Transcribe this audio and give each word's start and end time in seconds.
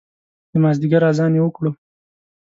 د 0.51 0.53
مازدیګر 0.63 1.01
اذان 1.09 1.31
یې 1.37 1.41
وکړو 1.43 1.71